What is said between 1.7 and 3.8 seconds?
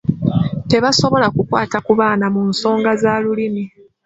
ku baana mu nsonga za Lulimi.